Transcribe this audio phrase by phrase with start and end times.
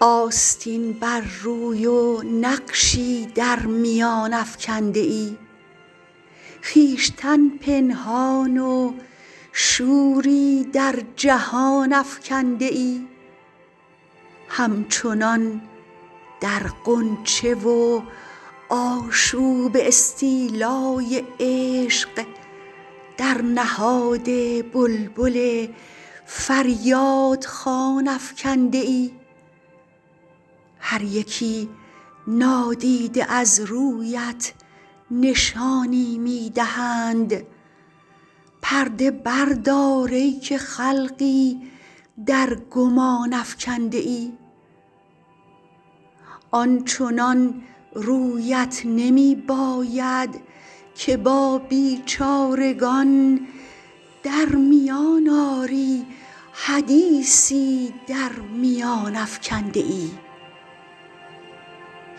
[0.00, 5.36] آستین بر روی و نقشی در میان افکنده ای.
[6.62, 8.92] خویشتن پنهان و
[9.52, 13.06] شوری در جهان افکنده ای.
[14.48, 15.60] همچنان
[16.40, 18.02] در غنچه و
[18.68, 22.24] آشوب استیلای عشق
[23.16, 24.24] در نهاد
[24.72, 25.66] بلبل
[26.26, 29.10] فریادخوان افکنده ای.
[30.86, 31.68] هر یکی
[32.26, 34.52] نادیده از رویت
[35.10, 37.42] نشانی می دهند.
[38.62, 41.60] پرده بردار ای که خلقی
[42.26, 44.32] در گمان افکنده ای.
[46.50, 47.62] آنچنان
[47.94, 50.40] رویت نمی باید
[50.94, 53.40] که با بیچارگان
[54.22, 56.06] در میان آری
[56.52, 60.10] حدیثی در میان افکنده ای.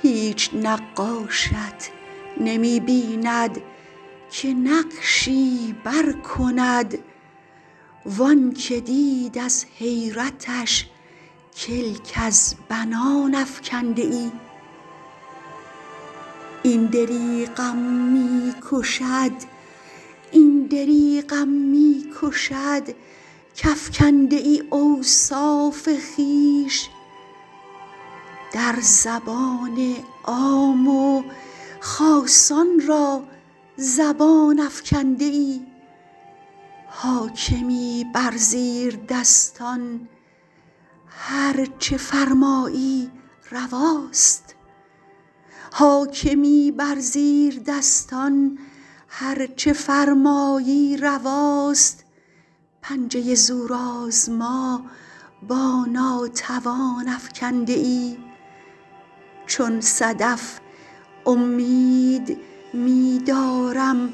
[0.05, 1.91] هیچ نقاشت
[2.39, 3.61] نمی بیند
[4.31, 6.97] که نقشی برکند
[8.05, 10.85] وانکه دید از حیرتش
[11.57, 14.31] کلک از بنان افکنده ای.
[16.63, 17.77] این دریغم
[21.47, 22.83] می کشد
[23.63, 26.89] کافکنده ای اوصاف خویش
[28.55, 31.23] در زبان عام و
[31.79, 33.23] خاصان را
[33.77, 35.61] زبان افکنده ای.
[36.87, 40.07] حاکمی بر زیردستان
[41.07, 41.65] هر
[49.55, 52.05] چه فرمایی رواست.
[52.81, 54.81] پنجه زورآزما
[55.47, 58.34] با ناتوان افکنده ای.
[59.45, 60.59] چون صدف
[61.25, 62.37] امید
[62.73, 64.13] می دارم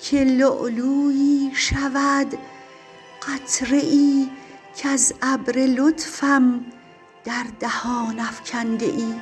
[0.00, 2.38] که لؤلؤیی شود.
[3.28, 4.28] قطره ای
[4.76, 6.64] کز ابر لطفم
[7.24, 9.14] در دهان افکنده ای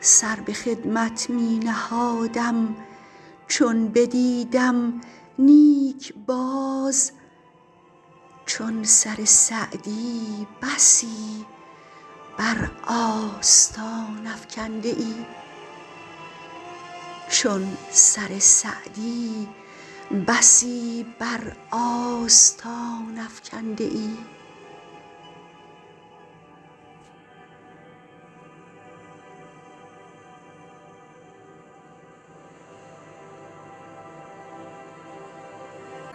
[0.00, 2.76] سر به خدمت می نهادم
[3.48, 5.00] چون بدیدم
[5.38, 7.12] نیک باز
[17.30, 19.48] چون سر سعدی
[20.26, 24.39] بسی بر آستان افکنده ای.